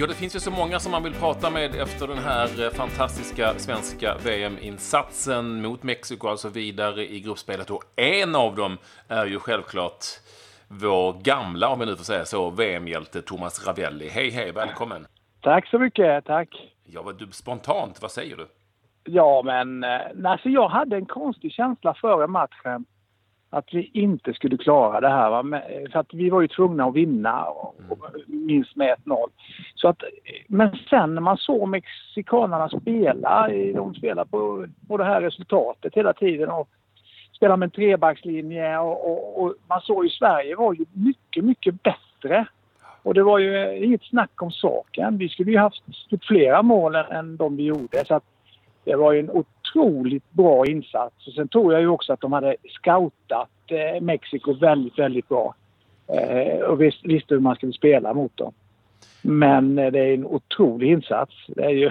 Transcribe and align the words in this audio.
Ja, 0.00 0.06
det 0.06 0.14
finns 0.14 0.36
ju 0.36 0.40
så 0.40 0.50
många 0.50 0.78
som 0.78 0.92
man 0.92 1.02
vill 1.02 1.14
prata 1.14 1.50
med 1.50 1.74
efter 1.74 2.06
den 2.06 2.18
här 2.18 2.64
eh, 2.64 2.70
fantastiska 2.70 3.54
svenska 3.54 4.14
VM-insatsen 4.24 5.62
mot 5.62 5.82
Mexiko 5.82 6.28
och 6.28 6.38
så 6.38 6.48
vidare 6.48 7.06
i 7.06 7.20
gruppspelet. 7.20 7.70
Och 7.70 7.82
en 7.96 8.34
av 8.34 8.54
dem 8.54 8.78
är 9.08 9.26
ju 9.26 9.38
självklart 9.38 10.04
vår 10.68 11.12
gamla, 11.22 11.68
om 11.68 11.80
jag 11.80 11.88
nu 11.88 11.96
får 11.96 12.04
säga 12.04 12.24
så, 12.24 12.50
VM-hjälte 12.50 13.22
Thomas 13.22 13.66
Ravelli. 13.66 14.08
Hej, 14.08 14.30
hej, 14.30 14.52
välkommen! 14.52 15.06
Tack 15.40 15.68
så 15.68 15.78
mycket, 15.78 16.24
tack! 16.24 16.48
Ja, 16.84 17.02
vad 17.02 17.18
du, 17.18 17.26
spontant, 17.32 18.02
vad 18.02 18.10
säger 18.10 18.36
du? 18.36 18.46
Ja, 19.04 19.42
men 19.44 19.84
eh, 19.84 20.30
alltså 20.30 20.48
jag 20.48 20.68
hade 20.68 20.96
en 20.96 21.06
konstig 21.06 21.52
känsla 21.52 21.94
före 21.94 22.26
matchen 22.26 22.84
att 23.50 23.74
vi 23.74 23.90
inte 23.94 24.34
skulle 24.34 24.56
klara 24.56 25.00
det 25.00 25.08
här. 25.08 25.30
Va? 25.30 25.60
För 25.92 25.98
att 25.98 26.14
vi 26.14 26.30
var 26.30 26.40
ju 26.40 26.48
tvungna 26.48 26.84
att 26.84 26.94
vinna 26.94 27.44
och, 27.44 27.74
och 27.88 27.98
minst 28.26 28.76
med 28.76 28.96
1-0. 29.04 29.28
Så 29.74 29.88
att, 29.88 30.02
men 30.46 30.78
sen 30.90 31.14
när 31.14 31.20
man 31.20 31.36
såg 31.36 31.68
mexikanerna 31.68 32.68
spela, 32.68 33.48
de 33.74 33.94
spelar 33.94 34.24
på, 34.24 34.66
på 34.88 34.96
det 34.96 35.04
här 35.04 35.20
resultatet 35.20 35.94
hela 35.94 36.12
tiden 36.12 36.50
och 36.50 36.68
spelar 37.36 37.56
med 37.56 37.66
en 37.66 37.70
trebackslinje 37.70 38.78
och, 38.78 39.10
och, 39.10 39.42
och 39.42 39.54
man 39.68 39.80
såg 39.80 40.04
ju 40.04 40.10
Sverige 40.10 40.56
var 40.56 40.72
ju 40.72 40.84
mycket, 40.92 41.44
mycket 41.44 41.82
bättre. 41.82 42.46
Och 43.02 43.14
det 43.14 43.22
var 43.22 43.38
ju 43.38 43.84
inget 43.84 44.04
snack 44.04 44.42
om 44.42 44.50
saken. 44.50 45.18
Vi 45.18 45.28
skulle 45.28 45.50
ju 45.50 45.58
haft 45.58 45.82
flera 46.22 46.62
mål 46.62 46.94
än 46.94 47.36
de 47.36 47.56
vi 47.56 47.62
gjorde. 47.62 48.04
Så 48.04 48.14
att 48.14 48.24
det 48.84 48.96
var 48.96 49.12
ju 49.12 49.20
en 49.20 49.30
otroligt 49.74 50.32
bra 50.32 50.66
insats. 50.66 51.26
Och 51.26 51.32
sen 51.32 51.48
tror 51.48 51.72
jag 51.72 51.82
ju 51.82 51.88
också 51.88 52.12
att 52.12 52.20
de 52.20 52.32
hade 52.32 52.56
scoutat 52.68 53.50
eh, 53.66 54.00
Mexiko 54.00 54.52
väldigt, 54.52 54.98
väldigt 54.98 55.28
bra. 55.28 55.54
Eh, 56.06 56.60
och 56.60 56.80
visst, 56.80 57.06
visste 57.06 57.34
hur 57.34 57.40
man 57.40 57.56
skulle 57.56 57.72
spela 57.72 58.14
mot 58.14 58.36
dem. 58.36 58.52
Men 59.22 59.78
eh, 59.78 59.92
det 59.92 60.00
är 60.00 60.14
en 60.14 60.26
otrolig 60.26 60.90
insats. 60.90 61.32
Det 61.48 61.64
är 61.64 61.70
ju, 61.70 61.90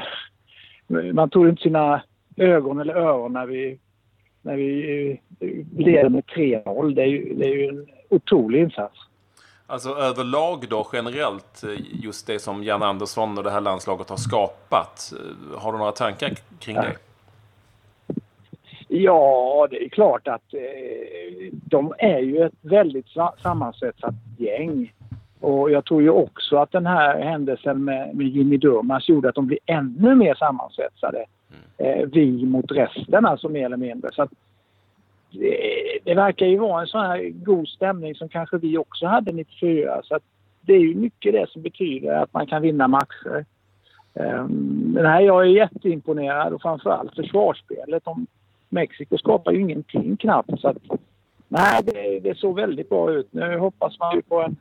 man 1.14 1.30
tror 1.30 1.50
inte 1.50 1.62
sina 1.62 2.02
ögon 2.36 2.80
eller 2.80 2.96
öron 2.96 3.34
när 3.34 3.46
vi, 3.46 3.80
när 4.42 4.56
vi 4.56 5.20
eh, 5.40 5.78
leder 5.78 6.10
med 6.10 6.24
3-0. 6.24 6.96
Det, 6.96 7.02
är 7.02 7.08
ju, 7.08 7.34
det 7.34 7.46
är 7.46 7.56
ju 7.56 7.68
en 7.68 7.88
otrolig 8.10 8.62
insats. 8.62 8.98
Alltså 9.70 9.90
överlag 9.90 10.66
då 10.70 10.88
generellt, 10.94 11.64
eh, 11.64 11.70
just 12.04 12.28
det 12.28 12.40
som 12.40 12.64
Jan 12.64 12.84
Andersson 12.84 13.38
och 13.38 13.44
det 13.44 13.52
här 13.52 13.62
landslaget 13.62 14.10
har 14.10 14.18
skapat. 14.18 15.14
Eh, 15.14 15.60
har 15.60 15.72
du 15.72 15.78
några 15.78 15.92
tankar 15.92 16.34
kring 16.60 16.76
det? 16.76 16.96
Ja, 19.04 19.68
det 19.70 19.86
är 19.86 19.90
klart 19.90 20.28
att 20.28 20.54
eh, 20.54 21.52
de 21.52 21.94
är 21.98 22.20
ju 22.20 22.44
ett 22.44 22.54
väldigt 22.62 23.06
sammansvetsat 23.44 24.16
gäng. 24.38 24.94
Och 25.40 25.72
jag 25.72 25.86
tror 25.86 26.02
ju 26.02 26.10
också 26.10 26.58
att 26.58 26.72
den 26.72 26.86
här 26.86 27.22
händelsen 27.22 27.84
med, 27.84 28.16
med 28.16 28.28
Jimmy 28.28 28.58
Durmaz 28.58 29.10
gjorde 29.10 29.30
att 29.30 29.36
de 29.36 29.48
blir 29.48 29.60
ännu 29.66 30.16
mer 30.16 30.36
sammansvetsade. 30.36 31.26
Mm. 31.78 32.00
Eh, 32.00 32.10
vi 32.12 32.46
mot 32.46 32.72
resten 32.72 33.26
alltså 33.26 33.50
mer 33.50 33.66
eller 33.66 33.78
mindre. 33.78 34.10
Så 34.14 34.22
att, 34.22 34.32
det, 35.32 36.00
det, 36.04 36.14
verkar 36.14 36.46
ju 36.46 36.58
vara 36.58 36.82
en 36.82 36.88
sån 36.88 37.02
här 37.02 37.30
god 37.30 37.68
stämning 37.68 38.16
som 38.16 38.30
kanske 38.30 38.58
vi 38.58 38.78
också 38.78 39.06
hade 39.06 39.32
94. 39.32 40.02
Så 40.04 40.16
att 40.16 40.24
det 40.62 40.74
är 40.74 40.80
ju 40.80 40.96
mycket 40.96 41.34
det 41.34 41.50
som 41.50 41.62
betyder 41.62 42.16
att 42.16 42.34
man 42.34 42.48
kan 42.48 42.62
vinna 42.62 42.88
matcher. 42.88 43.46
Ehm, 44.14 44.40
um, 44.40 44.98
nej, 45.04 45.26
jag 45.26 45.42
är 45.42 45.50
jätteimponerad 45.50 46.54
och 46.54 46.62
framförallt 46.62 47.16
försvarsspelet. 47.16 48.06
De, 48.06 48.28
Mexiko 48.70 49.18
skapar 49.18 49.52
ju 49.52 49.62
ingenting 49.62 50.18
knappt. 50.18 50.60
Så 50.60 50.68
att, 50.68 50.78
nej, 51.48 51.84
det, 51.84 52.20
det 52.20 52.38
såg 52.38 52.56
väldigt 52.56 52.90
bra 52.90 53.12
ut. 53.12 53.28
Nu 53.34 53.58
hoppas 53.58 54.00
man 54.00 54.16
ju 54.16 54.22
på 54.22 54.42
en 54.42 54.56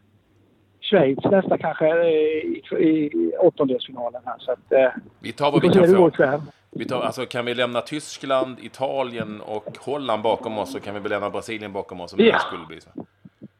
Schweiz 0.80 1.18
nästa 1.24 1.58
kanske 1.58 2.08
i, 2.08 2.62
i 2.78 3.32
åttondelsfinalen 3.40 4.22
här. 4.24 4.38
Så 4.38 4.52
att, 4.52 4.72
eh, 4.72 4.88
vi 5.20 5.32
tar 5.32 5.52
vad 5.52 5.62
vi, 5.62 5.68
kan 5.68 5.88
få. 5.88 6.42
Vi 6.70 6.84
tar, 6.84 7.00
alltså, 7.02 7.26
kan 7.26 7.44
vi 7.44 7.54
lämna 7.54 7.80
Tyskland, 7.80 8.58
Italien 8.60 9.40
och 9.40 9.78
Holland 9.80 10.22
bakom 10.22 10.58
oss 10.58 10.72
så 10.72 10.80
kan 10.80 10.94
vi 10.94 11.00
väl 11.00 11.10
lämna 11.10 11.30
Brasilien 11.30 11.72
bakom 11.72 12.00
oss 12.00 12.12
om 12.12 12.18
ja. 12.20 12.32
det 12.32 12.40
skulle 12.40 12.66
bli 12.66 12.80
så. 12.80 12.90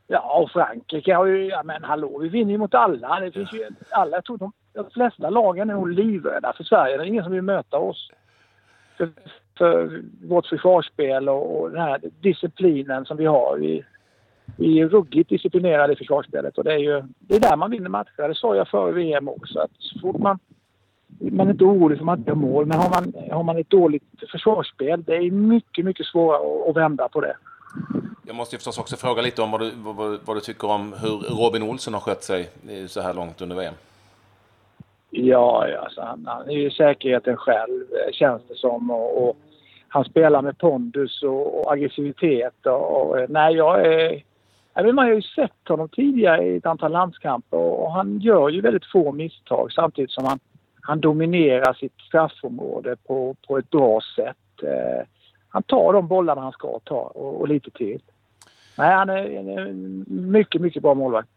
Ja, 0.06 0.40
och 0.42 0.50
Frankrike 0.50 1.14
har 1.14 1.26
ju... 1.26 1.46
Ja, 1.46 1.62
men 1.62 1.84
hallå, 1.84 2.18
vi 2.18 2.28
vinner 2.28 2.52
ju 2.52 2.58
mot 2.58 2.74
alla. 2.74 3.20
Det 3.20 3.32
finns 3.32 3.52
ju 3.52 3.68
alla. 3.90 4.16
Jag 4.16 4.24
tror 4.24 4.38
de, 4.38 4.52
de 4.72 4.90
flesta 4.90 5.30
lagen 5.30 5.70
är 5.70 5.74
nog 5.74 5.90
livrädda 5.90 6.52
för 6.56 6.64
Sverige. 6.64 6.96
Det 6.96 7.02
är 7.02 7.06
ingen 7.06 7.24
som 7.24 7.32
vill 7.32 7.42
möta 7.42 7.78
oss. 7.78 8.10
För, 8.96 9.10
för 9.58 10.02
vårt 10.22 10.46
försvarsspel 10.46 11.28
och, 11.28 11.60
och 11.60 11.70
den 11.70 11.80
här 11.80 12.00
disciplinen 12.20 13.04
som 13.04 13.16
vi 13.16 13.26
har. 13.26 13.56
Vi, 13.56 13.84
vi 14.56 14.80
är 14.80 14.88
ruggigt 14.88 15.30
disciplinerade 15.30 15.92
i 15.92 15.96
försvarsspelet 15.96 16.58
och 16.58 16.64
det 16.64 16.72
är 16.72 16.78
ju 16.78 17.02
det 17.18 17.34
är 17.34 17.40
där 17.40 17.56
man 17.56 17.70
vinner 17.70 17.88
matcher. 17.90 18.28
Det 18.28 18.34
sa 18.34 18.56
jag 18.56 18.68
före 18.68 18.92
VM 18.92 19.28
också. 19.28 19.58
Att 19.58 19.70
så 19.78 19.98
fort 19.98 20.18
man 20.18 20.38
man 21.18 21.46
är 21.46 21.50
inte 21.50 21.64
orolig 21.64 21.98
för 21.98 22.02
att 22.02 22.06
man 22.06 22.18
inte 22.18 22.30
gör 22.30 22.36
mål. 22.36 22.66
Men 22.66 22.78
har 22.78 22.90
man, 22.90 23.12
har 23.30 23.42
man 23.42 23.58
ett 23.58 23.70
dåligt 23.70 24.04
försvarsspel, 24.30 25.04
det 25.04 25.16
är 25.16 25.30
mycket, 25.30 25.84
mycket 25.84 26.06
svårare 26.06 26.70
att, 26.70 26.76
vända 26.76 27.08
på 27.08 27.20
det. 27.20 27.36
Jag 28.26 28.36
måste 28.36 28.54
ju 28.54 28.58
förstås 28.58 28.78
också 28.78 28.96
fråga 28.96 29.22
lite 29.22 29.42
om 29.42 29.50
vad 29.50 29.60
du, 29.60 29.70
vad, 29.76 30.18
vad 30.24 30.36
du 30.36 30.40
tycker 30.40 30.70
om 30.70 30.94
hur 31.02 31.44
Robin 31.44 31.62
Olsson 31.62 31.94
har 31.94 32.00
skött 32.00 32.22
sig 32.22 32.50
så 32.86 33.00
här 33.00 33.14
långt 33.14 33.40
under 33.40 33.56
VM. 33.56 33.74
Ja, 35.10 35.66
alltså, 35.84 36.00
han, 36.00 36.26
han 36.26 36.50
är 36.50 36.54
ju 36.54 36.70
säkerheten 36.70 37.36
själv, 37.36 37.84
känns 38.12 38.42
det 38.48 38.54
som. 38.54 38.90
Och, 38.90 39.28
och 39.28 39.36
han 39.96 40.04
spelar 40.04 40.42
med 40.42 40.58
pondus 40.58 41.22
och, 41.22 41.60
och 41.60 41.72
aggressivitet. 41.72 42.66
Och, 42.66 43.00
och, 43.00 43.18
eh, 43.18 43.26
nej, 43.28 43.54
jag 43.54 43.86
är... 43.86 44.22
Jag 44.74 44.94
man 44.94 45.06
har 45.06 45.14
ju 45.14 45.22
sett 45.22 45.68
honom 45.68 45.88
tidigare 45.88 46.44
i 46.44 46.56
ett 46.56 46.66
antal 46.66 46.92
landskamper 46.92 47.56
och 47.56 47.92
han 47.92 48.20
gör 48.20 48.48
ju 48.48 48.60
väldigt 48.60 48.86
få 48.92 49.12
misstag 49.12 49.72
samtidigt 49.72 50.10
som 50.10 50.24
han 50.24 50.38
han 50.86 51.00
dominerar 51.00 51.74
sitt 51.74 52.00
straffområde 52.08 52.96
på, 53.06 53.36
på 53.48 53.58
ett 53.58 53.70
bra 53.70 54.00
sätt. 54.16 54.62
Eh, 54.62 55.06
han 55.48 55.62
tar 55.62 55.92
de 55.92 56.08
bollarna 56.08 56.40
han 56.40 56.52
ska 56.52 56.78
ta 56.84 57.00
och, 57.00 57.40
och 57.40 57.48
lite 57.48 57.70
till. 57.70 58.02
Nej, 58.78 58.94
han 58.94 59.10
är 59.10 59.38
en 59.68 60.04
mycket, 60.08 60.60
mycket 60.60 60.82
bra 60.82 60.94
målvakt. 60.94 61.28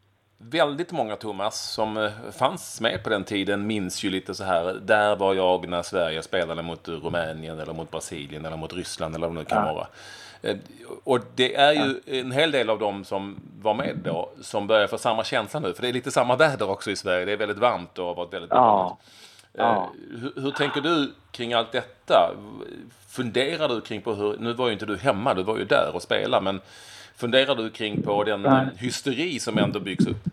Väldigt 0.41 0.91
många, 0.91 1.15
Thomas, 1.15 1.71
som 1.71 1.97
eh, 1.97 2.11
fanns 2.31 2.81
med 2.81 3.03
på 3.03 3.09
den 3.09 3.23
tiden 3.23 3.67
minns 3.67 4.03
ju 4.03 4.09
lite 4.09 4.33
så 4.35 4.43
här. 4.43 4.73
Där 4.73 5.15
var 5.15 5.33
jag 5.33 5.67
när 5.67 5.83
Sverige 5.83 6.21
spelade 6.21 6.61
mot 6.61 6.87
Rumänien 6.87 7.59
eller 7.59 7.73
mot 7.73 7.91
Brasilien 7.91 8.45
eller 8.45 8.57
mot 8.57 8.73
Ryssland 8.73 9.15
eller 9.15 9.27
vad 9.27 9.35
det 9.35 9.39
nu 9.39 9.45
kan 9.45 9.67
ja. 9.67 9.73
vara. 9.73 9.87
Eh, 10.41 10.57
och 11.03 11.19
det 11.35 11.55
är 11.55 11.73
ju 11.73 12.01
ja. 12.05 12.13
en 12.13 12.31
hel 12.31 12.51
del 12.51 12.69
av 12.69 12.79
dem 12.79 13.05
som 13.05 13.39
var 13.61 13.73
med 13.73 13.97
då 14.03 14.29
som 14.41 14.67
börjar 14.67 14.87
få 14.87 14.97
samma 14.97 15.23
känsla 15.23 15.59
nu. 15.59 15.73
För 15.73 15.81
det 15.81 15.89
är 15.89 15.93
lite 15.93 16.11
samma 16.11 16.35
väder 16.35 16.69
också 16.69 16.91
i 16.91 16.95
Sverige. 16.95 17.25
Det 17.25 17.31
är 17.31 17.37
väldigt 17.37 17.57
varmt 17.57 17.97
och 17.99 18.05
har 18.05 18.15
varit 18.15 18.33
väldigt 18.33 18.51
ja. 18.51 18.97
Ja. 19.53 19.75
Eh, 19.75 20.19
hur, 20.19 20.41
hur, 20.41 20.51
tänker 20.51 20.81
du 20.81 21.13
kring 21.31 21.53
allt 21.53 21.71
detta? 21.71 22.31
Funderar 23.07 23.67
du 23.67 23.81
kring 23.81 24.01
på 24.01 24.13
hur, 24.13 24.37
nu 24.37 24.53
var 24.53 24.67
ju 24.67 24.73
inte 24.73 24.85
du 24.85 24.97
hemma, 24.97 25.33
du 25.33 25.43
var 25.43 25.57
ju 25.57 25.65
där 25.65 25.91
och 25.93 26.01
spelade, 26.01 26.43
men 26.43 26.61
funderar 27.19 27.55
du 27.55 27.69
kring 27.69 28.01
på 28.01 28.23
den 28.23 28.41
Nej. 28.41 28.67
hysteri 28.77 29.39
som 29.39 29.57
ändå 29.57 29.79
byggs 29.79 30.07
upp? 30.07 30.23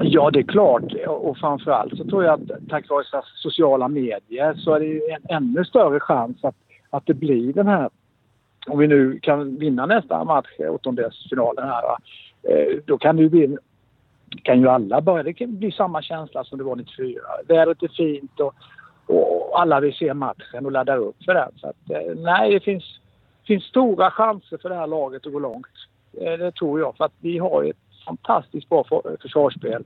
Ja, 0.00 0.30
det 0.30 0.38
är 0.38 0.42
klart. 0.42 0.92
Och 1.06 1.38
framförallt 1.38 1.96
så 1.96 2.04
tror 2.04 2.24
jag 2.24 2.34
att 2.34 2.68
tack 2.68 2.88
vare 2.88 3.04
sociala 3.34 3.88
medier 3.88 4.54
så 4.54 4.74
är 4.74 4.80
det 4.80 5.12
en 5.12 5.36
ännu 5.36 5.64
större 5.64 6.00
chans 6.00 6.44
att, 6.44 6.56
att 6.90 7.06
det 7.06 7.14
blir 7.14 7.52
den 7.52 7.66
här... 7.66 7.90
Om 8.66 8.78
vi 8.78 8.86
nu 8.86 9.18
kan 9.22 9.56
vinna 9.56 9.86
nästa 9.86 10.24
match, 10.24 10.48
åttondelsfinalen 10.70 11.68
här, 11.68 11.84
eh, 12.42 12.78
då 12.84 12.98
kan 12.98 13.16
det 13.16 13.22
ju 13.22 13.28
bli 13.28 13.56
kan 14.42 14.60
ju 14.60 14.68
alla 14.68 15.00
börja. 15.00 15.22
Det 15.22 15.32
kan 15.32 15.58
bli 15.58 15.72
samma 15.72 16.02
känsla 16.02 16.44
som 16.44 16.58
det 16.58 16.64
var 16.64 16.76
94. 16.76 17.20
Vädret 17.48 17.82
är 17.82 17.88
fint 17.88 18.40
och, 18.40 18.54
och 19.06 19.60
alla 19.60 19.80
vill 19.80 19.94
se 19.94 20.14
matchen 20.14 20.66
och 20.66 20.72
laddar 20.72 20.96
upp 20.96 21.24
för 21.24 21.34
den. 21.34 21.50
Så 21.56 21.66
att, 21.68 21.90
eh, 21.90 22.14
nej, 22.16 22.50
det 22.50 22.60
finns, 22.60 23.00
finns 23.48 23.64
stora 23.64 24.10
chanser 24.10 24.58
för 24.58 24.68
det 24.68 24.74
här 24.74 24.86
laget 24.86 25.26
att 25.26 25.32
gå 25.32 25.38
långt. 25.38 25.66
Eh, 26.20 26.32
det 26.32 26.52
tror 26.52 26.80
jag. 26.80 26.96
För 26.96 27.04
att 27.04 27.12
vi 27.20 27.38
har 27.38 27.64
ett 27.64 27.76
fantastiskt 28.06 28.68
bra 28.68 28.84
försvarsspel. 29.22 29.84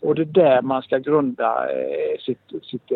Och 0.00 0.14
det 0.14 0.22
är 0.22 0.26
där 0.26 0.62
man 0.62 0.82
ska 0.82 0.98
grunda 0.98 1.72
eh, 1.72 2.18
sitt, 2.20 2.64
sitt 2.64 2.92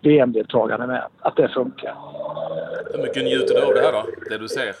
VM-deltagande 0.00 0.86
med. 0.86 1.04
Att 1.18 1.36
det 1.36 1.48
funkar. 1.48 1.94
Hur 2.92 3.02
mycket 3.02 3.24
njuter 3.24 3.54
du 3.54 3.66
av 3.66 3.74
det 3.74 3.80
här 3.80 3.92
då? 3.92 4.06
Det 4.30 4.38
du 4.38 4.48
ser? 4.48 4.74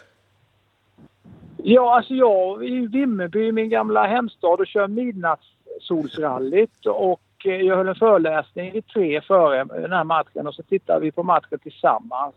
Ja, 1.56 1.96
alltså 1.96 2.14
jag 2.14 2.64
är 2.64 2.68
i 2.68 2.86
Vimmerby, 2.86 3.52
min 3.52 3.68
gamla 3.68 4.06
hemstad 4.06 4.60
och 4.60 4.66
kör 4.66 4.88
midnattssolsrallyt. 4.88 6.86
Och 6.86 7.20
eh, 7.44 7.60
jag 7.60 7.76
höll 7.76 7.88
en 7.88 7.94
föreläsning 7.94 8.72
vid 8.72 8.86
tre 8.86 9.20
före 9.20 9.64
den 9.64 9.92
här 9.92 10.04
matchen 10.04 10.46
och 10.46 10.54
så 10.54 10.62
tittar 10.62 11.00
vi 11.00 11.12
på 11.12 11.22
matchen 11.22 11.58
tillsammans. 11.58 12.34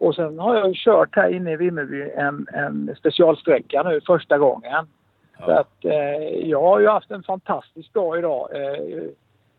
Och 0.00 0.14
sen 0.14 0.38
har 0.38 0.56
jag 0.56 0.74
kört 0.74 1.16
här 1.16 1.34
inne 1.34 1.52
i 1.52 1.56
Vimmerby 1.56 2.10
en, 2.16 2.46
en 2.52 2.94
specialsträcka 2.98 3.82
nu 3.82 4.00
första 4.06 4.38
gången. 4.38 4.86
Ja. 5.38 5.44
Så 5.44 5.50
att 5.50 5.84
eh, 5.84 6.48
jag 6.48 6.62
har 6.62 6.80
ju 6.80 6.88
haft 6.88 7.10
en 7.10 7.22
fantastisk 7.22 7.92
dag 7.92 8.18
idag. 8.18 8.48
Eh, 8.54 9.02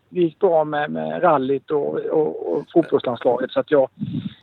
det 0.09 0.21
gick 0.21 0.39
bra 0.39 0.63
med, 0.63 0.91
med 0.91 1.23
rallyt 1.23 1.71
och, 1.71 1.95
och, 1.95 2.53
och 2.53 2.65
fotbollslandslaget 2.73 3.51
så 3.51 3.59
att 3.59 3.71
jag 3.71 3.89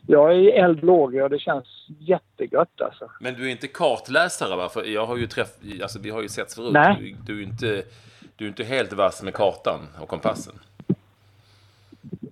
jag 0.06 0.35
är 0.35 0.65
eldlågor 0.65 1.23
och 1.23 1.31
det 1.31 1.39
känns 1.39 1.87
jättegött 1.99 2.81
alltså. 2.81 3.11
Men 3.21 3.35
du 3.35 3.47
är 3.47 3.51
inte 3.51 3.69
kartläsare 3.69 4.56
va? 4.56 4.69
För 4.69 4.85
jag 4.85 5.06
har 5.06 5.17
ju 5.17 5.27
träff... 5.27 5.49
Alltså 5.83 5.99
vi 5.99 6.11
har 6.11 6.23
ju 6.23 6.29
setts 6.29 6.55
förut. 6.55 6.73
Nej. 6.73 7.17
Du, 7.27 7.35
du 7.35 7.41
är 7.41 7.44
inte 7.47 7.83
Du 8.37 8.44
är 8.44 8.49
inte 8.49 8.65
helt 8.65 8.93
vass 8.93 9.23
med 9.23 9.35
kartan 9.35 9.81
och 10.01 10.09
kompassen. 10.09 10.55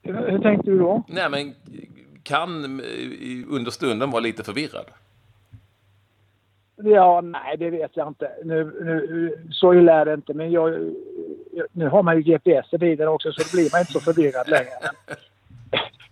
Hur 0.02 0.38
tänkte 0.38 0.70
du 0.70 0.78
då? 0.78 1.02
Nej, 1.08 1.30
men 1.30 1.54
kan 2.26 2.80
under 3.48 3.70
stunden 3.70 4.10
vara 4.10 4.20
lite 4.20 4.44
förvirrad? 4.44 4.86
Ja, 6.76 7.20
nej, 7.20 7.56
det 7.58 7.70
vet 7.70 7.90
jag 7.94 8.08
inte. 8.08 8.30
Nu, 8.44 8.64
nu, 8.64 9.38
så 9.50 9.74
illa 9.74 9.92
är 9.92 10.04
det 10.04 10.14
inte. 10.14 10.34
Men 10.34 10.50
jag, 10.50 10.92
nu 11.72 11.88
har 11.88 12.02
man 12.02 12.16
ju 12.16 12.22
GPS 12.22 12.72
i 12.72 12.78
bilen 12.78 13.08
också 13.08 13.32
så 13.32 13.42
då 13.42 13.48
blir 13.52 13.70
man 13.72 13.80
inte 13.80 13.92
så 13.92 14.00
förvirrad 14.00 14.48
längre. 14.48 14.70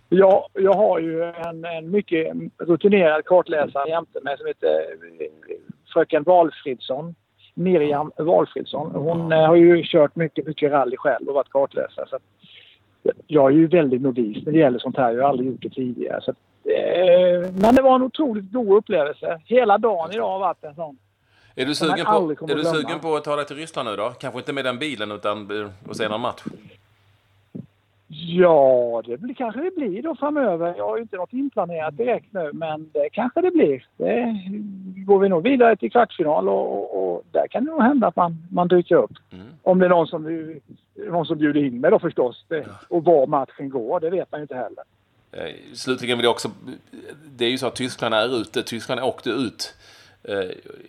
Jag, 0.09 0.45
jag 0.53 0.73
har 0.73 0.99
ju 0.99 1.23
en, 1.23 1.65
en 1.65 1.91
mycket 1.91 2.33
rutinerad 2.57 3.25
kartläsare 3.25 3.89
jämte 3.89 4.19
mig 4.23 4.37
som 4.37 4.47
heter 4.47 4.67
eh, 5.19 5.27
fröken 5.93 6.23
Valfridsson. 6.23 7.15
Miriam 7.53 8.11
Valfridsson. 8.17 8.91
Hon 8.95 9.31
eh, 9.31 9.47
har 9.47 9.55
ju 9.55 9.83
kört 9.83 10.15
mycket, 10.15 10.47
mycket 10.47 10.71
rally 10.71 10.97
själv 10.97 11.27
och 11.27 11.35
varit 11.35 11.49
kartläsare. 11.49 12.05
Så 12.09 12.19
jag 13.27 13.51
är 13.51 13.55
ju 13.55 13.67
väldigt 13.67 14.01
novis 14.01 14.45
när 14.45 14.53
det 14.53 14.59
gäller 14.59 14.79
sånt 14.79 14.97
här. 14.97 15.11
Jag 15.11 15.21
har 15.21 15.29
aldrig 15.29 15.49
gjort 15.49 15.61
det 15.61 15.69
tidigare. 15.69 16.21
Så 16.21 16.31
eh, 16.69 17.51
men 17.61 17.75
det 17.75 17.81
var 17.81 17.95
en 17.95 18.01
otroligt 18.01 18.51
god 18.51 18.77
upplevelse. 18.77 19.41
Hela 19.45 19.77
dagen 19.77 20.11
idag 20.11 20.27
har 20.27 20.39
varit 20.39 20.63
en 20.63 20.75
sån. 20.75 20.97
Är 21.55 21.65
du 21.65 21.75
sugen, 21.75 22.05
på, 22.05 22.31
är 22.51 22.55
du 22.55 22.63
sugen 22.63 22.99
på 22.99 23.15
att 23.15 23.23
ta 23.23 23.35
dig 23.35 23.45
till 23.45 23.55
Ryssland 23.55 23.89
nu 23.89 23.95
då? 23.95 24.13
Kanske 24.19 24.39
inte 24.39 24.53
med 24.53 24.65
den 24.65 24.79
bilen 24.79 25.11
utan 25.11 25.49
att 25.89 25.97
se 25.97 26.09
någon 26.09 26.21
match? 26.21 26.43
Ja, 28.07 29.01
det 29.05 29.17
blir, 29.17 29.33
kanske 29.33 29.61
det 29.61 29.75
blir 29.75 30.01
då 30.01 30.15
framöver. 30.15 30.73
Jag 30.77 30.87
har 30.87 30.95
ju 30.95 31.01
inte 31.01 31.15
något 31.15 31.33
inplanerat 31.33 31.97
direkt 31.97 32.33
nu, 32.33 32.51
men 32.53 32.89
det 32.93 33.09
kanske 33.11 33.41
det 33.41 33.51
blir. 33.51 33.85
Det 33.97 34.39
går 35.05 35.19
vi 35.19 35.29
nog 35.29 35.43
vidare 35.43 35.75
till 35.75 35.91
kvartsfinal 35.91 36.49
och, 36.49 37.13
och 37.13 37.23
där 37.31 37.47
kan 37.47 37.65
det 37.65 37.71
nog 37.71 37.81
hända 37.81 38.07
att 38.07 38.15
man, 38.15 38.47
man 38.51 38.67
dyker 38.67 38.95
upp. 38.95 39.11
Mm. 39.31 39.45
Om 39.63 39.79
det 39.79 39.85
är 39.85 39.89
någon 39.89 40.07
som, 40.07 40.25
någon 40.95 41.25
som 41.25 41.37
bjuder 41.37 41.63
in 41.63 41.79
mig 41.79 41.91
då 41.91 41.99
förstås. 41.99 42.45
Det, 42.47 42.67
och 42.87 43.03
var 43.03 43.27
matchen 43.27 43.69
går, 43.69 43.99
det 43.99 44.09
vet 44.09 44.31
man 44.31 44.39
ju 44.39 44.43
inte 44.43 44.55
heller. 44.55 44.83
Eh, 45.31 45.55
slutligen 45.73 46.17
vill 46.17 46.23
jag 46.23 46.31
också... 46.31 46.51
Det 47.25 47.45
är 47.45 47.49
ju 47.49 47.57
så 47.57 47.67
att 47.67 47.75
Tyskland 47.75 48.15
är 48.15 48.41
ute. 48.41 48.63
Tyskland 48.63 49.01
åkte 49.01 49.29
ut. 49.29 49.75
Eh, 50.23 50.35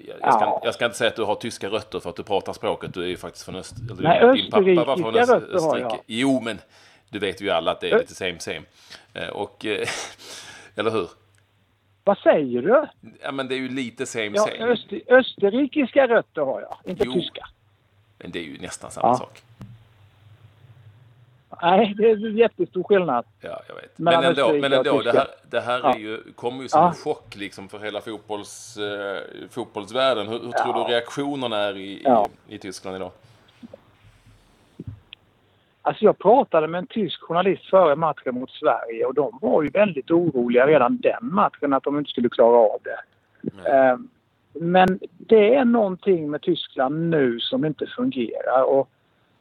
jag 0.06 0.34
ska, 0.34 0.40
ja. 0.40 0.60
jag 0.64 0.74
ska, 0.74 0.84
inte 0.84 0.96
säga 0.96 1.10
att 1.10 1.16
du 1.16 1.24
har 1.24 1.34
tyska 1.34 1.68
rötter 1.68 2.00
för 2.00 2.10
att 2.10 2.16
du 2.16 2.22
pratar 2.22 2.52
språket. 2.52 2.94
Du 2.94 3.02
är 3.02 3.06
ju 3.06 3.16
faktiskt 3.16 3.44
från 3.44 3.56
Öst... 3.56 3.76
Nej, 3.98 4.20
österrikiska 4.20 5.22
rötter 5.22 5.60
har 5.60 5.78
jag. 5.78 5.98
Jo, 6.06 6.40
men 6.40 6.58
du 7.08 7.18
vet 7.18 7.40
ju 7.40 7.50
alla 7.50 7.70
att 7.70 7.80
det 7.80 7.90
är 7.90 7.98
lite 7.98 8.14
same 8.14 8.38
same. 8.38 8.62
Eh, 9.14 9.28
och, 9.28 9.64
eller 10.76 10.90
hur? 10.90 11.08
Vad 12.04 12.18
säger 12.18 12.62
du? 12.62 12.86
Ja, 13.22 13.32
men 13.32 13.48
det 13.48 13.54
är 13.54 13.58
ju 13.58 13.68
lite 13.68 14.06
same 14.06 14.30
ja, 14.34 14.42
same. 14.44 14.72
Öster, 14.72 15.00
österrikiska 15.06 16.08
rötter 16.08 16.42
har 16.42 16.60
jag, 16.60 16.90
inte 16.90 17.04
jo, 17.06 17.12
tyska. 17.12 17.48
Men 18.18 18.30
det 18.30 18.38
är 18.38 18.44
ju 18.44 18.58
nästan 18.58 18.90
samma 18.90 19.08
ja. 19.08 19.14
sak. 19.14 19.42
Nej, 21.62 21.94
det 21.96 22.10
är 22.10 22.16
jättestor 22.16 22.82
skillnad. 22.82 23.24
Ja, 23.40 23.60
jag 23.68 23.74
vet. 23.74 23.98
Men 23.98 24.24
ändå, 24.24 24.52
men 24.52 24.72
ändå 24.72 25.02
det 25.02 25.12
här, 25.12 25.26
det 25.50 25.60
här 25.60 25.80
ja. 25.82 25.94
är 25.94 25.98
ju, 25.98 26.32
kommer 26.34 26.62
ju 26.62 26.68
som 26.68 26.80
ja. 26.80 26.88
en 26.88 26.94
chock 26.94 27.36
liksom 27.36 27.68
för 27.68 27.78
hela 27.78 28.00
fotbolls, 28.00 28.76
eh, 28.76 29.48
fotbollsvärlden. 29.50 30.28
Hur, 30.28 30.38
hur 30.38 30.52
tror 30.52 30.74
du 30.74 30.92
reaktionerna 30.92 31.56
är 31.56 31.76
i, 31.76 31.92
i, 31.92 32.54
i 32.54 32.58
Tyskland 32.58 32.96
idag? 32.96 33.10
Alltså 35.82 36.04
jag 36.04 36.18
pratade 36.18 36.68
med 36.68 36.78
en 36.78 36.86
tysk 36.86 37.20
journalist 37.22 37.70
före 37.70 37.96
matchen 37.96 38.34
mot 38.34 38.50
Sverige 38.50 39.04
och 39.04 39.14
de 39.14 39.38
var 39.42 39.62
ju 39.62 39.68
väldigt 39.68 40.10
oroliga 40.10 40.66
redan 40.66 40.98
den 40.98 41.18
matchen 41.34 41.72
att 41.72 41.82
de 41.82 41.98
inte 41.98 42.10
skulle 42.10 42.28
klara 42.28 42.56
av 42.56 42.80
det. 42.82 43.00
Mm. 43.70 44.08
Men 44.52 44.98
det 45.18 45.54
är 45.54 45.64
någonting 45.64 46.30
med 46.30 46.42
Tyskland 46.42 47.10
nu 47.10 47.40
som 47.40 47.64
inte 47.64 47.86
fungerar 47.86 48.62
och 48.62 48.88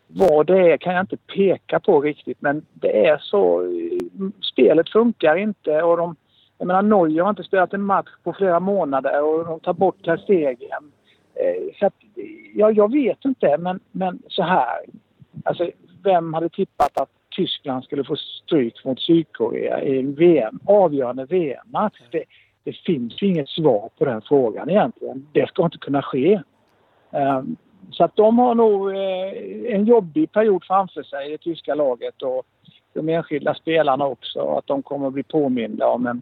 vad 0.07 0.47
det 0.47 0.71
är 0.71 0.77
kan 0.77 0.93
jag 0.93 1.03
inte 1.03 1.17
peka 1.17 1.79
på 1.79 2.01
riktigt 2.01 2.41
men 2.41 2.65
det 2.73 3.07
är 3.07 3.17
så. 3.17 3.63
Spelet 4.53 4.89
funkar 4.89 5.35
inte 5.35 5.81
och 5.81 5.97
de, 5.97 6.15
jag 6.57 6.67
menar 6.67 6.81
Norge 6.81 7.21
har 7.21 7.29
inte 7.29 7.43
spelat 7.43 7.73
en 7.73 7.81
match 7.81 8.09
på 8.23 8.33
flera 8.33 8.59
månader 8.59 9.23
och 9.23 9.45
de 9.45 9.59
tar 9.59 9.73
bort 9.73 10.03
Ter 10.03 10.19
Eh, 11.35 11.73
så 11.79 11.85
att, 11.85 11.93
ja, 12.53 12.71
jag 12.71 12.91
vet 12.91 13.25
inte 13.25 13.57
men, 13.57 13.79
men 13.91 14.21
så 14.27 14.43
här. 14.43 14.85
Alltså 15.43 15.69
vem 16.03 16.33
hade 16.33 16.49
tippat 16.49 17.01
att 17.01 17.09
Tyskland 17.35 17.83
skulle 17.83 18.03
få 18.03 18.15
stryk 18.15 18.85
mot 18.85 19.01
Sydkorea 19.01 19.83
i 19.83 19.99
en 19.99 20.13
VM, 20.13 20.59
avgörande 20.65 21.25
VM-match? 21.25 22.01
Det, 22.11 22.23
det 22.63 22.77
finns 22.85 23.21
ju 23.21 23.27
inget 23.27 23.49
svar 23.49 23.89
på 23.97 24.05
den 24.05 24.21
frågan 24.21 24.69
egentligen. 24.69 25.27
Det 25.31 25.47
ska 25.47 25.65
inte 25.65 25.77
kunna 25.77 26.01
ske. 26.01 26.41
Um, 27.11 27.55
så 27.91 28.03
att 28.03 28.15
de 28.15 28.39
har 28.39 28.55
nog 28.55 28.89
eh, 28.89 29.75
en 29.75 29.85
jobbig 29.85 30.31
period 30.31 30.63
framför 30.63 31.03
sig 31.03 31.27
i 31.27 31.31
det 31.31 31.37
tyska 31.37 31.75
laget 31.75 32.21
och 32.21 32.45
de 32.93 33.09
enskilda 33.09 33.53
spelarna 33.53 34.05
också. 34.05 34.39
Att 34.39 34.67
de 34.67 34.83
kommer 34.83 35.07
att 35.07 35.13
bli 35.13 35.23
påminda 35.23 35.87
om 35.87 36.07
en, 36.07 36.21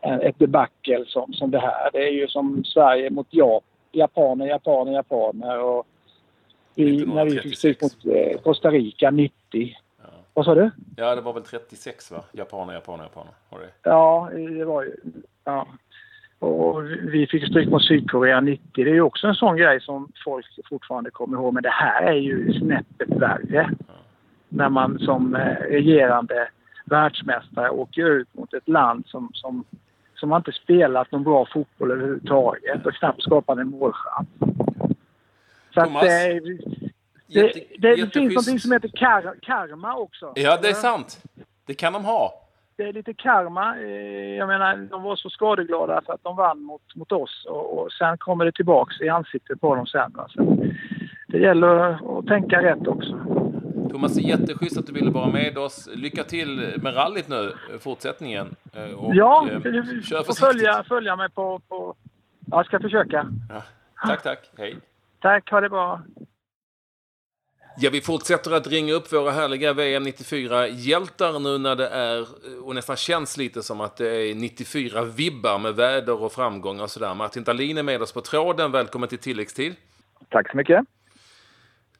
en, 0.00 0.20
ett 0.20 0.38
debacle 0.38 1.04
som, 1.06 1.32
som 1.32 1.50
det 1.50 1.58
här. 1.58 1.90
Det 1.92 2.08
är 2.08 2.12
ju 2.12 2.28
som 2.28 2.64
Sverige 2.64 3.10
mot 3.10 3.26
Japan. 3.30 3.68
Japaner, 3.96 4.46
japaner, 4.46 4.92
japaner. 4.92 5.60
Och 5.60 5.86
i, 6.74 7.06
när 7.06 7.24
vi 7.24 7.38
fick 7.38 7.58
stryk 7.58 7.82
mot 7.82 8.06
eh, 8.06 8.40
Costa 8.40 8.70
Rica 8.70 9.10
90. 9.10 9.32
Ja. 9.52 10.04
Vad 10.34 10.44
sa 10.44 10.54
du? 10.54 10.70
Ja, 10.96 11.14
det 11.14 11.20
var 11.20 11.32
väl 11.32 11.42
36 11.42 12.10
va? 12.10 12.24
Japaner, 12.32 12.74
japaner, 12.74 13.04
japaner. 13.04 13.32
Var 13.50 13.60
det? 13.60 13.68
Ja, 13.82 14.30
det 14.32 14.64
var 14.64 14.82
ju... 14.82 14.96
Ja. 15.44 15.66
Och 16.38 16.84
vi 16.84 17.26
fick 17.26 17.46
stryk 17.46 17.68
mot 17.68 17.84
Sydkorea 17.84 18.40
90. 18.40 18.62
Det 18.72 18.82
är 18.82 18.94
ju 18.94 19.00
också 19.00 19.26
en 19.26 19.34
sån 19.34 19.56
grej 19.56 19.80
som 19.80 20.12
folk 20.24 20.46
fortfarande 20.68 21.10
kommer 21.10 21.36
ihåg. 21.36 21.54
Men 21.54 21.62
det 21.62 21.70
här 21.70 22.02
är 22.02 22.14
ju 22.14 22.52
snäppet 22.52 23.08
värre. 23.08 23.70
När 24.48 24.68
man 24.68 24.98
som 24.98 25.34
eh, 25.34 25.56
regerande 25.70 26.48
världsmästare 26.84 27.70
åker 27.70 28.10
ut 28.10 28.34
mot 28.34 28.54
ett 28.54 28.68
land 28.68 29.04
som, 29.06 29.30
som, 29.34 29.64
som 30.14 30.30
har 30.30 30.38
inte 30.38 30.52
spelat 30.52 31.12
någon 31.12 31.24
bra 31.24 31.46
fotboll 31.52 31.90
överhuvudtaget 31.90 32.86
och 32.86 32.94
knappt 32.94 33.22
skapat 33.22 33.58
en 33.58 33.68
målchans. 33.68 34.28
Så 35.74 35.84
Thomas, 35.84 36.02
att, 36.02 36.08
eh, 36.08 36.36
det, 37.26 37.52
det, 37.78 37.94
det 37.94 38.12
finns 38.12 38.34
något 38.34 38.60
som 38.60 38.72
heter 38.72 38.88
kar, 38.88 39.34
karma 39.42 39.96
också. 39.96 40.32
Ja, 40.34 40.58
det 40.62 40.68
är 40.68 40.72
sant. 40.72 41.22
Det 41.66 41.74
kan 41.74 41.92
de 41.92 42.04
ha. 42.04 42.43
Det 42.76 42.82
är 42.82 42.92
lite 42.92 43.14
karma. 43.14 43.78
Eh, 43.78 44.36
jag 44.38 44.48
menar, 44.48 44.76
de 44.76 45.02
var 45.02 45.16
så 45.16 45.30
skadeglada 45.30 46.02
för 46.06 46.12
att 46.12 46.22
de 46.22 46.36
vann 46.36 46.62
mot, 46.62 46.94
mot 46.94 47.12
oss 47.12 47.46
och, 47.48 47.78
och 47.78 47.92
sen 47.92 48.18
kommer 48.18 48.44
det 48.44 48.52
tillbaks 48.52 49.00
i 49.00 49.08
ansiktet 49.08 49.60
på 49.60 49.74
dem 49.74 49.86
sen. 49.86 50.12
Så 50.28 50.56
det 51.28 51.38
gäller 51.38 51.90
att 52.18 52.26
tänka 52.26 52.62
rätt 52.62 52.86
också. 52.86 53.18
Thomas, 53.90 54.16
jätteschysst 54.16 54.78
att 54.78 54.86
du 54.86 54.92
ville 54.92 55.10
vara 55.10 55.30
med 55.30 55.58
oss. 55.58 55.88
Lycka 55.94 56.24
till 56.24 56.74
med 56.82 56.96
rallyt 56.96 57.28
nu, 57.28 57.52
fortsättningen. 57.80 58.54
Eh, 58.72 58.94
och, 58.94 59.14
ja, 59.14 59.48
eh, 59.50 59.60
kör 59.60 59.70
försiktigt. 60.00 60.38
Följa, 60.38 60.84
följa 60.88 61.16
mig 61.16 61.30
på, 61.30 61.60
på... 61.68 61.94
Jag 62.46 62.66
ska 62.66 62.80
försöka. 62.80 63.26
Ja. 63.48 63.62
Tack, 64.06 64.22
tack. 64.22 64.50
Hej. 64.58 64.76
Tack, 65.20 65.50
ha 65.50 65.60
det 65.60 65.68
bra. 65.68 66.02
Ja, 67.76 67.90
vi 67.92 68.00
fortsätter 68.00 68.50
att 68.50 68.66
ringa 68.66 68.92
upp 68.92 69.12
våra 69.12 69.30
härliga 69.30 69.72
VM 69.72 70.06
94-hjältar 70.06 71.38
nu 71.38 71.58
när 71.58 71.76
det 71.76 71.88
är 71.88 72.26
och 72.64 72.74
nästan 72.74 72.96
känns 72.96 73.36
lite 73.36 73.62
som 73.62 73.80
att 73.80 73.96
det 73.96 74.08
är 74.08 74.34
94-vibbar 74.34 75.58
med 75.58 75.74
väder 75.74 76.22
och 76.22 76.32
framgång 76.32 76.80
och 76.80 76.90
sådär. 76.90 77.14
Martin 77.14 77.44
Dahlin 77.44 77.78
är 77.78 77.82
med 77.82 78.02
oss 78.02 78.12
på 78.12 78.20
tråden. 78.20 78.72
Välkommen 78.72 79.08
till 79.08 79.18
tilläggstid. 79.18 79.74
Tack 80.28 80.50
så 80.50 80.56
mycket. 80.56 80.84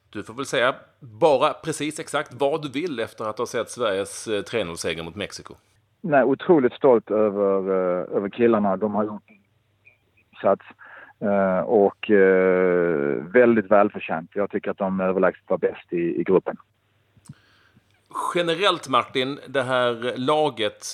Du 0.09 0.23
får 0.23 0.33
väl 0.33 0.45
säga 0.45 0.75
bara 0.99 1.53
precis 1.53 1.99
exakt 1.99 2.33
vad 2.33 2.61
du 2.61 2.69
vill 2.69 2.99
efter 2.99 3.25
att 3.25 3.37
ha 3.37 3.45
sett 3.45 3.69
Sveriges 3.69 4.27
3-0-seger 4.27 4.99
eh, 4.99 5.05
mot 5.05 5.15
Mexiko. 5.15 5.53
Nej, 6.01 6.23
otroligt 6.23 6.73
stolt 6.73 7.11
över, 7.11 7.59
eh, 7.59 8.17
över 8.17 8.29
killarna. 8.29 8.77
De 8.77 8.95
har 8.95 9.03
gjort 9.03 9.23
insats. 10.31 10.65
Eh, 11.19 11.59
och 11.59 12.11
eh, 12.11 13.23
väldigt 13.23 13.71
välförtjänt. 13.71 14.31
Jag 14.33 14.49
tycker 14.49 14.71
att 14.71 14.77
de 14.77 14.99
överlägset 15.01 15.43
var 15.47 15.57
bäst 15.57 15.93
i, 15.93 16.19
i 16.19 16.23
gruppen. 16.23 16.57
Generellt 18.35 18.89
Martin, 18.89 19.39
det 19.47 19.61
här 19.61 20.17
laget 20.17 20.85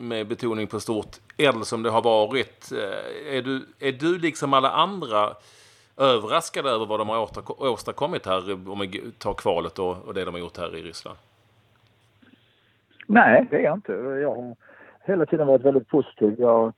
med 0.00 0.28
betoning 0.28 0.66
på 0.66 0.80
stort 0.80 1.16
L 1.38 1.64
som 1.64 1.82
det 1.82 1.90
har 1.90 2.02
varit. 2.02 2.72
Eh, 2.72 3.36
är 3.36 3.42
du, 3.42 3.66
är 3.78 3.92
du 3.92 4.18
liksom 4.18 4.54
alla 4.54 4.70
andra 4.70 5.28
överraskad 5.96 6.66
över 6.66 6.86
vad 6.86 7.00
de 7.00 7.08
har 7.08 7.28
åstadkommit 7.62 8.26
här 8.26 8.68
om 8.70 8.80
vi 8.80 9.02
tar 9.18 9.34
kvalet 9.34 9.78
och, 9.78 9.96
och 10.06 10.14
det 10.14 10.24
de 10.24 10.34
har 10.34 10.40
gjort 10.40 10.58
här 10.58 10.76
i 10.76 10.82
Ryssland? 10.82 11.18
Nej, 13.06 13.46
det 13.50 13.56
är 13.56 13.60
jag 13.60 13.76
inte. 13.76 13.92
Jag 13.92 14.34
har 14.34 14.56
hela 15.04 15.26
tiden 15.26 15.46
varit 15.46 15.64
väldigt 15.64 15.88
positiv. 15.88 16.34
Jag 16.38 16.72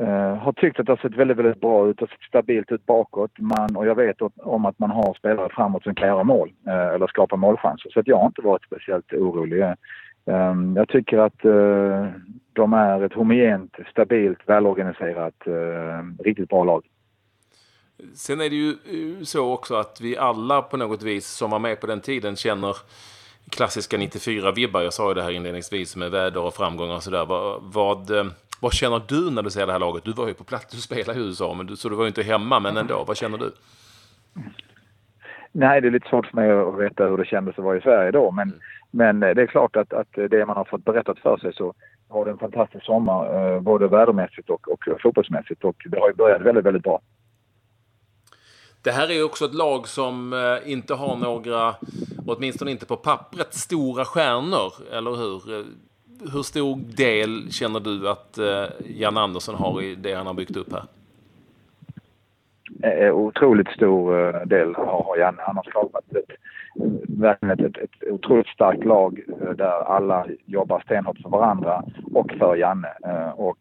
Uh, 0.00 0.34
har 0.34 0.52
tyckt 0.52 0.80
att 0.80 0.86
det 0.86 0.92
har 0.92 0.96
sett 0.96 1.16
väldigt, 1.16 1.36
väldigt 1.36 1.60
bra 1.60 1.88
ut 1.88 2.02
och 2.02 2.08
sett 2.08 2.22
stabilt 2.22 2.72
ut 2.72 2.86
bakåt. 2.86 3.30
Man, 3.38 3.76
och 3.76 3.86
jag 3.86 3.94
vet 3.94 4.16
om 4.36 4.66
att 4.66 4.78
man 4.78 4.90
har 4.90 5.14
spelare 5.14 5.48
framåt 5.48 5.82
som 5.82 5.94
kan 5.94 6.08
göra 6.08 6.24
mål 6.24 6.52
uh, 6.66 6.94
eller 6.94 7.06
skapa 7.06 7.36
målchanser. 7.36 7.90
Så 7.90 8.00
att 8.00 8.06
jag 8.06 8.18
har 8.18 8.26
inte 8.26 8.42
varit 8.42 8.64
speciellt 8.64 9.12
orolig. 9.12 9.64
Um, 10.24 10.76
jag 10.76 10.88
tycker 10.88 11.18
att 11.18 11.38
de 12.52 12.72
är 12.72 13.02
ett 13.02 13.12
homogent, 13.12 13.76
stabilt, 13.90 14.38
välorganiserat, 14.46 15.34
riktigt 16.18 16.48
bra 16.48 16.64
lag. 16.64 16.84
Sen 18.14 18.40
är 18.40 18.50
det 18.50 18.56
ju 18.56 18.74
så 19.24 19.52
också 19.52 19.74
att 19.74 20.00
vi 20.00 20.16
alla 20.16 20.62
på 20.62 20.76
något 20.76 21.02
vis 21.02 21.26
som 21.26 21.50
var 21.50 21.58
med 21.58 21.80
på 21.80 21.86
den 21.86 22.00
tiden 22.00 22.36
känner 22.36 22.76
klassiska 23.50 23.96
94-vibbar. 23.96 24.82
Jag 24.82 24.92
sa 24.92 25.08
ju 25.08 25.14
det 25.14 25.22
här 25.22 25.30
inledningsvis 25.30 25.96
med 25.96 26.10
väder 26.10 26.42
och 26.42 26.54
framgångar 26.54 26.94
och 26.94 27.02
sådär. 27.02 27.26
Vad, 27.26 27.62
vad, 27.62 28.10
eh, 28.10 28.24
vad 28.60 28.72
känner 28.72 29.02
du 29.08 29.30
när 29.30 29.42
du 29.42 29.50
ser 29.50 29.66
det 29.66 29.72
här 29.72 29.78
laget? 29.78 30.04
Du 30.04 30.12
var 30.12 30.28
ju 30.28 30.34
på 30.34 30.44
plats, 30.44 30.74
du 30.74 30.80
spelade 30.80 31.20
i 31.20 31.22
USA, 31.22 31.54
men 31.54 31.66
du, 31.66 31.76
så 31.76 31.88
du 31.88 31.96
var 31.96 32.04
ju 32.04 32.08
inte 32.08 32.22
hemma, 32.22 32.60
men 32.60 32.76
ändå. 32.76 33.04
Vad 33.04 33.16
känner 33.16 33.38
du? 33.38 33.52
Nej, 35.52 35.80
det 35.80 35.88
är 35.88 35.90
lite 35.92 36.08
svårt 36.08 36.26
för 36.26 36.36
mig 36.36 36.50
att 36.50 36.78
veta 36.78 37.06
hur 37.06 37.16
det 37.16 37.24
kändes 37.24 37.58
att 37.58 37.64
vara 37.64 37.78
i 37.78 37.80
Sverige 37.80 38.10
då. 38.10 38.30
Men, 38.30 38.60
men 38.90 39.20
det 39.20 39.42
är 39.42 39.46
klart 39.46 39.76
att, 39.76 39.92
att 39.92 40.12
det 40.12 40.46
man 40.46 40.56
har 40.56 40.64
fått 40.64 40.84
berättat 40.84 41.18
för 41.18 41.36
sig 41.36 41.54
så 41.54 41.74
var 42.08 42.24
det 42.24 42.30
en 42.30 42.38
fantastisk 42.38 42.84
sommar. 42.84 43.60
Både 43.60 43.88
vädermässigt 43.88 44.50
och, 44.50 44.68
och 44.68 44.84
fotbollsmässigt. 45.02 45.64
Och 45.64 45.76
det 45.84 46.00
har 46.00 46.08
ju 46.08 46.14
börjat 46.14 46.42
väldigt, 46.42 46.64
väldigt 46.64 46.82
bra. 46.82 47.00
Det 48.82 48.90
här 48.90 49.08
är 49.08 49.14
ju 49.14 49.24
också 49.24 49.44
ett 49.44 49.54
lag 49.54 49.88
som 49.88 50.32
eh, 50.32 50.72
inte 50.72 50.94
har 50.94 51.16
några, 51.16 51.74
åtminstone 52.26 52.70
inte 52.70 52.86
på 52.86 52.96
pappret, 52.96 53.54
stora 53.54 54.04
stjärnor, 54.04 54.72
eller 54.92 55.10
hur? 55.10 55.58
Eh, 55.58 55.64
hur 56.32 56.42
stor 56.42 56.76
del 56.96 57.52
känner 57.52 57.80
du 57.80 58.08
att 58.08 58.38
eh, 58.38 58.64
Jan 59.00 59.16
Andersson 59.16 59.54
har 59.54 59.82
i 59.82 59.94
det 59.94 60.14
han 60.14 60.26
har 60.26 60.34
byggt 60.34 60.56
upp 60.56 60.72
här? 60.72 60.84
Eh, 62.82 63.14
otroligt 63.14 63.68
stor 63.68 64.32
del 64.46 64.74
har 64.74 65.16
Janne. 65.18 65.42
Han 65.42 65.56
har 65.56 65.62
skapat 65.62 66.04
ett, 66.12 66.36
verkligen 67.08 67.58
ett, 67.58 67.76
ett, 67.76 67.82
ett 68.02 68.10
otroligt 68.10 68.46
starkt 68.46 68.84
lag 68.84 69.20
där 69.56 69.82
alla 69.96 70.26
jobbar 70.46 70.80
stenhårt 70.80 71.18
för 71.18 71.28
varandra 71.28 71.84
och 72.14 72.32
för 72.38 72.56
Janne. 72.56 72.88
Och 73.36 73.58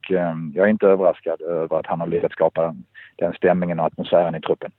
jag 0.53 0.65
är 0.65 0.67
inte 0.67 0.87
överraskad 0.87 1.41
över 1.41 1.79
att 1.79 1.87
han 1.87 1.99
har 1.99 2.07
lyckats 2.07 2.33
skapa 2.33 2.75
den 3.15 3.33
stämningen 3.33 3.79
och 3.79 3.85
atmosfären 3.85 4.35
i 4.35 4.41
truppen. 4.41 4.71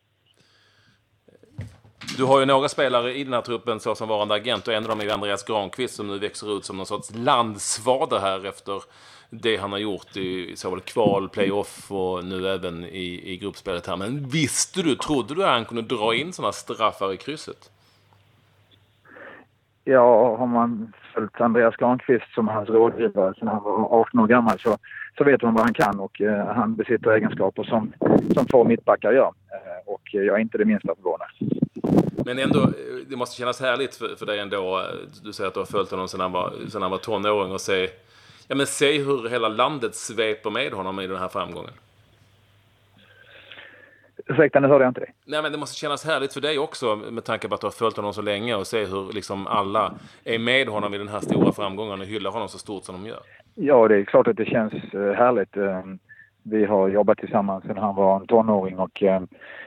Du 2.17 2.25
har 2.25 2.41
ju 2.41 2.47
några 2.47 2.69
spelare 2.69 3.15
i 3.15 3.25
den 3.25 3.33
här 3.33 3.41
truppen 3.41 3.81
så 3.81 3.95
som 3.95 4.09
varande 4.09 4.35
agent 4.35 4.69
och 4.69 4.75
en 4.75 4.83
av 4.83 4.89
dem 4.89 5.01
är 5.01 5.13
Andreas 5.15 5.45
Granqvist 5.45 5.95
som 5.95 6.07
nu 6.09 6.19
växer 6.19 6.57
ut 6.57 6.65
som 6.65 6.77
någon 6.77 6.87
sorts 6.87 7.15
landsfader 7.15 8.19
här 8.19 8.47
efter 8.47 8.83
det 9.31 9.57
han 9.57 9.73
har 9.73 9.79
gjort 9.79 10.17
i 10.17 10.57
såväl 10.57 10.81
kval, 10.81 11.29
playoff 11.29 11.93
och 11.93 12.25
nu 12.25 12.49
även 12.49 12.85
i, 12.85 13.33
i 13.33 13.37
gruppspelet 13.37 13.87
här. 13.87 13.97
Men 13.97 14.29
visste 14.29 14.83
du, 14.83 14.95
trodde 14.95 15.35
du 15.35 15.45
att 15.45 15.51
han 15.51 15.65
kunde 15.65 15.83
dra 15.83 16.15
in 16.15 16.33
sådana 16.33 16.53
straffar 16.53 17.13
i 17.13 17.17
krysset? 17.17 17.71
Ja, 19.85 20.37
har 20.37 20.47
man 20.47 20.93
följt 21.15 21.41
Andreas 21.41 21.77
Granqvist 21.77 22.35
som 22.35 22.49
hans 22.49 22.69
rådgivare 22.69 23.35
sedan 23.35 23.49
han 23.49 23.63
var 23.63 24.01
18 24.01 24.21
år 24.21 24.27
gammal 24.27 24.59
så, 24.59 24.77
så 25.19 25.25
vet 25.25 25.43
man 25.43 25.55
vad 25.55 25.65
han 25.65 25.75
kan 25.75 26.01
och 26.01 26.21
eh, 26.21 26.47
han 26.47 26.75
besitter 26.75 27.11
egenskaper 27.11 27.63
som, 27.63 27.93
som 28.35 28.47
få 28.47 28.65
mittbackar 28.65 29.13
gör. 29.13 29.33
Eh, 29.53 29.93
och 29.93 30.03
jag 30.11 30.37
är 30.37 30.41
inte 30.41 30.59
det 30.59 30.65
minsta 30.65 30.95
förvånad. 30.95 31.29
Men 32.25 32.39
ändå, 32.39 32.73
det 33.07 33.17
måste 33.17 33.37
kännas 33.37 33.61
härligt 33.61 33.97
för, 33.97 34.17
för 34.17 34.27
dig 34.27 34.39
ändå. 34.39 34.87
Du 35.25 35.33
säger 35.33 35.49
att 35.49 35.55
du 35.55 35.61
har 35.61 35.67
följt 35.67 35.91
honom 35.91 36.09
sedan 36.09 36.21
han 36.21 36.33
var, 36.33 36.53
sedan 36.69 36.83
han 36.83 36.91
var 36.91 36.99
tonåring 36.99 37.53
och 37.53 37.61
se, 37.61 37.89
ja, 38.49 38.55
men 38.55 38.67
se 38.67 38.99
hur 38.99 39.29
hela 39.29 39.49
landet 39.49 39.95
sveper 39.95 40.51
med 40.51 40.73
honom 40.73 41.01
i 41.01 41.07
den 41.07 41.19
här 41.19 41.29
framgången. 41.29 41.73
Ursäkta, 44.27 44.61
nu 44.61 44.69
hörde 44.69 44.85
jag 44.85 44.91
inte 44.91 45.01
det. 45.01 45.13
Nej, 45.25 45.43
men 45.43 45.53
det 45.53 45.59
måste 45.59 45.77
kännas 45.77 46.05
härligt 46.07 46.33
för 46.33 46.41
dig 46.41 46.59
också 46.59 46.97
med 46.97 47.25
tanke 47.25 47.49
på 47.49 47.55
att 47.55 47.61
du 47.61 47.67
har 47.67 47.73
följt 47.73 47.97
honom 47.97 48.15
så 48.15 48.23
länge 48.23 48.55
och 48.55 48.67
se 48.67 48.85
hur 48.85 49.13
liksom 49.13 49.47
alla 49.47 49.95
är 50.25 50.39
med 50.39 50.69
honom 50.69 50.95
i 50.95 50.99
den 50.99 51.09
här 51.09 51.21
stora 51.21 51.53
framgången 51.53 52.01
och 52.01 52.07
hyllar 52.07 52.31
honom 52.31 52.49
så 52.49 52.59
stort 52.59 52.85
som 52.85 53.03
de 53.03 53.09
gör. 53.09 53.21
Ja, 53.55 53.89
det 53.89 53.97
är 53.97 54.05
klart 54.05 54.27
att 54.27 54.37
det 54.37 54.45
känns 54.45 54.73
eh, 54.73 55.13
härligt. 55.13 55.57
Vi 56.43 56.65
har 56.65 56.89
jobbat 56.89 57.19
tillsammans 57.19 57.65
sedan 57.65 57.79
han 57.79 57.95
var 57.95 58.21
en 58.21 58.27
tonåring 58.27 58.79
och 58.79 59.03
eh, 59.03 59.23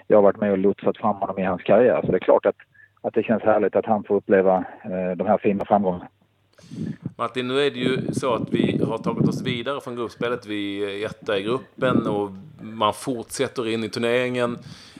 jag 0.08 0.18
har 0.18 0.22
varit 0.24 0.40
med 0.40 0.52
och 0.52 0.58
lotsat 0.58 0.98
fram 0.98 1.16
honom 1.16 1.40
i 1.40 1.44
hans 1.44 1.64
karriär. 1.64 2.02
Så 2.06 2.12
det 2.12 2.18
är 2.18 2.20
klart 2.20 2.46
att, 2.46 2.56
att 3.02 3.14
det 3.14 3.24
känns 3.24 3.44
härligt 3.44 3.76
att 3.76 3.86
han 3.86 4.04
får 4.04 4.16
uppleva 4.16 4.58
eh, 4.84 5.18
de 5.18 5.28
här 5.28 5.38
fina 5.38 5.66
framgångarna. 5.66 6.08
Martin, 7.18 7.48
nu 7.48 7.60
är 7.60 7.72
det 7.72 7.80
ju 7.80 8.14
så 8.14 8.34
att 8.34 8.54
vi 8.54 8.84
har 8.84 8.98
tagit 8.98 9.30
oss 9.30 9.42
vidare 9.42 9.82
från 9.82 9.96
gruppspelet. 9.96 10.46
Vi 10.46 10.84
är 11.04 11.06
etta 11.06 11.38
i 11.38 11.44
gruppen 11.44 12.08
och 12.08 12.30
man 12.62 12.94
fortsätter 12.94 13.68
in 13.68 13.84
i 13.84 13.90
turneringen. 13.90 14.58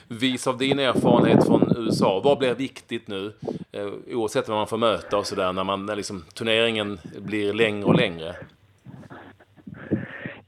Vis 0.08 0.46
av 0.46 0.58
din 0.58 0.78
erfarenhet 0.78 1.46
från 1.46 1.72
USA, 1.76 2.20
vad 2.24 2.38
blir 2.38 2.54
viktigt 2.54 3.08
nu? 3.08 3.32
Eh, 3.72 3.86
oavsett 4.12 4.48
vad 4.48 4.58
man 4.58 4.66
får 4.66 4.78
möta 4.78 5.18
och 5.18 5.26
sådär, 5.26 5.52
när, 5.52 5.64
man, 5.64 5.86
när 5.86 5.96
liksom, 5.96 6.24
turneringen 6.34 6.98
blir 7.18 7.52
längre 7.52 7.84
och 7.84 7.94
längre. 7.94 8.34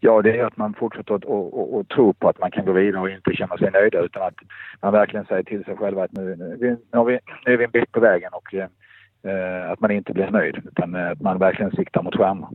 Ja, 0.01 0.23
det 0.23 0.37
är 0.39 0.45
att 0.45 0.57
man 0.57 0.75
fortsätter 0.75 1.15
att 1.15 1.25
och, 1.25 1.77
och, 1.77 1.89
tro 1.89 2.13
på 2.13 2.29
att 2.29 2.39
man 2.39 2.51
kan 2.51 2.65
gå 2.65 2.73
vidare 2.73 3.03
och 3.03 3.11
inte 3.11 3.35
känna 3.35 3.59
sig 3.59 3.71
nöjda 3.71 4.01
utan 4.01 4.23
att 4.23 4.35
man 4.83 4.93
verkligen 4.93 5.27
säger 5.27 5.43
till 5.43 5.65
sig 5.65 5.77
själv 5.77 5.99
att 5.99 6.13
nu, 6.13 6.37
nu, 6.37 6.57
nu, 6.61 6.99
har 6.99 7.05
vi, 7.05 7.19
nu 7.47 7.53
är 7.53 7.57
vi 7.57 7.65
en 7.65 7.71
bit 7.71 7.93
på 7.93 8.01
vägen 8.01 8.31
och 8.33 8.55
eh, 8.55 9.71
att 9.71 9.81
man 9.81 9.91
inte 9.91 10.13
blir 10.13 10.31
nöjd 10.31 10.57
utan 10.57 10.95
eh, 10.95 11.11
att 11.11 11.21
man 11.21 11.39
verkligen 11.39 11.71
siktar 11.71 12.03
mot 12.03 12.17
stjärnorna. 12.17 12.51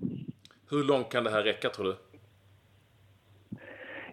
Hur 0.72 0.84
långt 0.84 1.12
kan 1.12 1.24
det 1.24 1.32
här 1.32 1.44
räcka 1.44 1.70
tror 1.70 1.86
du? 1.86 1.96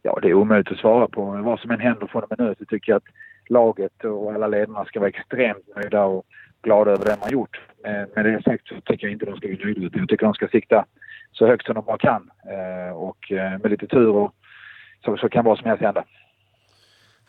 Ja, 0.03 0.19
det 0.23 0.29
är 0.29 0.35
omöjligt 0.35 0.73
att 0.73 0.79
svara 0.79 1.09
på. 1.09 1.25
Vad 1.25 1.61
som 1.61 1.71
än 1.71 1.81
händer 1.81 2.07
från 2.07 2.23
och 2.23 2.31
med 2.31 2.47
nu 2.47 2.55
så 2.59 2.65
tycker 2.65 2.93
jag 2.93 2.97
att 2.97 3.15
laget 3.49 4.05
och 4.05 4.33
alla 4.33 4.47
ledarna 4.47 4.85
ska 4.85 5.01
vara 5.01 5.09
extremt 5.09 5.77
nöjda 5.77 6.05
och 6.05 6.25
glada 6.63 6.91
över 6.91 7.05
det 7.05 7.17
man 7.21 7.31
gjort. 7.31 7.61
Med 8.15 8.25
det 8.25 8.43
sagt 8.43 8.69
så 8.69 8.75
tycker 8.81 9.07
jag 9.07 9.13
inte 9.13 9.27
de 9.27 9.37
ska 9.37 9.49
bli 9.49 9.65
nöjda 9.65 9.81
utan 9.81 10.01
jag 10.01 10.09
tycker 10.09 10.27
de 10.27 10.35
ska 10.35 10.49
sikta 10.49 10.85
så 11.33 11.47
högt 11.47 11.67
som 11.67 11.75
de 11.75 11.85
bara 11.85 11.99
kan. 11.99 12.31
Eh, 12.45 12.97
och 12.97 13.33
eh, 13.33 13.59
med 13.59 13.71
lite 13.71 13.87
tur 13.87 14.09
och 14.09 14.35
så, 15.05 15.17
så 15.17 15.29
kan 15.29 15.45
vad 15.45 15.59
som 15.59 15.67
helst 15.69 15.83
hända. 15.83 16.05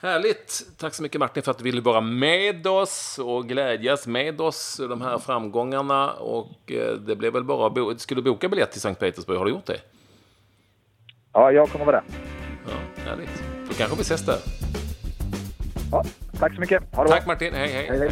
Härligt! 0.01 0.61
Tack 0.77 0.93
så 0.93 1.03
mycket 1.03 1.19
Martin 1.19 1.43
för 1.43 1.51
att 1.51 1.57
du 1.57 1.63
ville 1.63 1.81
vara 1.81 2.01
med 2.01 2.67
oss 2.67 3.19
och 3.23 3.47
glädjas 3.47 4.07
med 4.07 4.41
oss 4.41 4.81
de 4.89 5.01
här 5.01 5.17
framgångarna. 5.17 6.11
Och 6.11 6.71
eh, 6.71 6.93
det 6.95 7.15
blev 7.15 7.33
väl 7.33 7.43
bara... 7.43 7.69
Bo 7.69 7.97
Skulle 7.97 8.21
du 8.21 8.31
boka 8.31 8.49
biljett 8.49 8.71
till 8.71 8.81
Sankt 8.81 8.99
Petersburg? 8.99 9.37
Har 9.37 9.45
du 9.45 9.51
gjort 9.51 9.65
det? 9.65 9.79
Ja, 11.33 11.51
jag 11.51 11.69
kommer 11.69 11.85
vara 11.85 11.95
där. 11.95 12.03
Ja, 12.67 13.03
härligt. 13.09 13.43
Då 13.67 13.73
kanske 13.73 13.97
vi 13.97 14.01
ses 14.01 14.25
där. 14.25 14.37
Ja, 15.91 16.03
tack 16.39 16.55
så 16.55 16.61
mycket. 16.61 16.95
Ha 16.95 17.03
det 17.03 17.09
Tack 17.09 17.25
bra. 17.25 17.33
Martin. 17.33 17.53
hej. 17.53 17.67
hej. 17.67 17.87
hej, 17.89 17.99
hej. 17.99 18.11